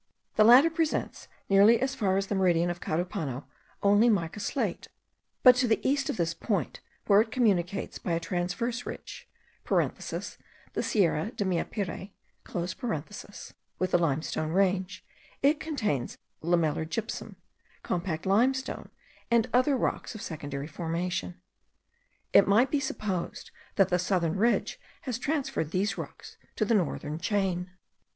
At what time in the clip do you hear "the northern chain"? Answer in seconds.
26.65-27.69